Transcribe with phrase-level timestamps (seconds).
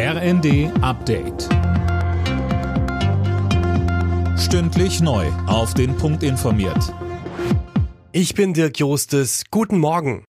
[0.00, 1.48] RND Update.
[4.38, 5.26] Stündlich neu.
[5.48, 6.94] Auf den Punkt informiert.
[8.12, 9.42] Ich bin Dirk Jostes.
[9.50, 10.22] Guten Morgen.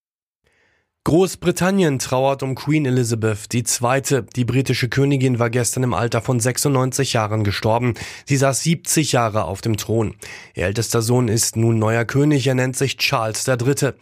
[1.03, 4.23] Großbritannien trauert um Queen Elizabeth II.
[4.35, 7.93] Die britische Königin war gestern im Alter von 96 Jahren gestorben.
[8.25, 10.15] Sie saß 70 Jahre auf dem Thron.
[10.55, 12.47] Ihr ältester Sohn ist nun neuer König.
[12.47, 13.93] Er nennt sich Charles III.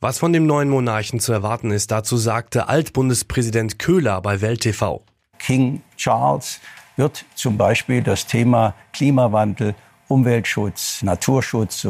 [0.00, 5.02] Was von dem neuen Monarchen zu erwarten ist, dazu sagte Altbundespräsident Köhler bei Welt TV.
[5.38, 6.60] King Charles
[6.96, 9.74] wird zum Beispiel das Thema Klimawandel,
[10.08, 11.88] Umweltschutz, Naturschutz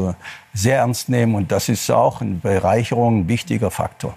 [0.54, 4.16] sehr ernst nehmen und das ist auch eine Bereicherung, ein wichtiger Faktor.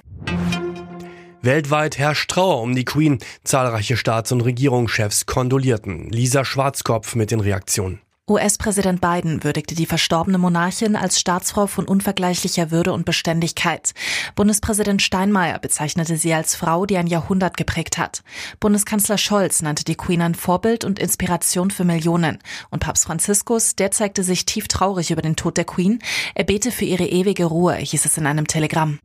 [1.41, 3.17] Weltweit herrscht Trauer um die Queen.
[3.43, 6.11] Zahlreiche Staats- und Regierungschefs kondolierten.
[6.11, 8.01] Lisa Schwarzkopf mit den Reaktionen.
[8.29, 13.93] US-Präsident Biden würdigte die verstorbene Monarchin als Staatsfrau von unvergleichlicher Würde und Beständigkeit.
[14.35, 18.23] Bundespräsident Steinmeier bezeichnete sie als Frau, die ein Jahrhundert geprägt hat.
[18.59, 22.39] Bundeskanzler Scholz nannte die Queen ein Vorbild und Inspiration für Millionen.
[22.69, 25.99] Und Papst Franziskus, der zeigte sich tief traurig über den Tod der Queen.
[26.35, 28.99] Er bete für ihre ewige Ruhe, hieß es in einem Telegramm.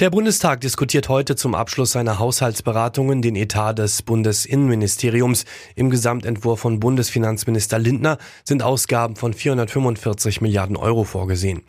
[0.00, 5.44] Der Bundestag diskutiert heute zum Abschluss seiner Haushaltsberatungen den Etat des Bundesinnenministeriums.
[5.74, 11.62] Im Gesamtentwurf von Bundesfinanzminister Lindner sind Ausgaben von 445 Milliarden Euro vorgesehen.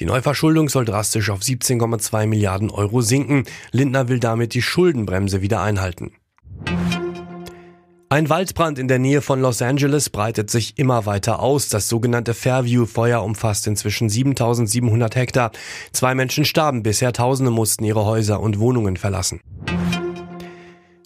[0.00, 3.44] Die Neuverschuldung soll drastisch auf 17,2 Milliarden Euro sinken.
[3.70, 6.10] Lindner will damit die Schuldenbremse wieder einhalten.
[8.16, 11.68] Ein Waldbrand in der Nähe von Los Angeles breitet sich immer weiter aus.
[11.68, 15.50] Das sogenannte Fairview-Feuer umfasst inzwischen 7700 Hektar.
[15.92, 19.42] Zwei Menschen starben bisher, Tausende mussten ihre Häuser und Wohnungen verlassen.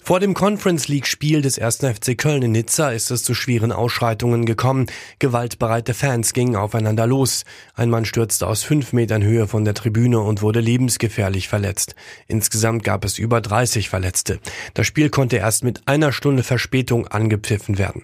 [0.03, 1.77] Vor dem Conference League Spiel des 1.
[1.77, 4.87] FC Köln in Nizza ist es zu schweren Ausschreitungen gekommen.
[5.19, 7.45] Gewaltbereite Fans gingen aufeinander los.
[7.75, 11.93] Ein Mann stürzte aus fünf Metern Höhe von der Tribüne und wurde lebensgefährlich verletzt.
[12.27, 14.39] Insgesamt gab es über 30 Verletzte.
[14.73, 18.01] Das Spiel konnte erst mit einer Stunde Verspätung angepfiffen werden.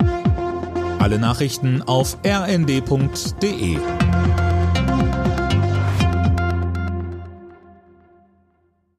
[0.99, 3.77] Alle Nachrichten auf rnd.de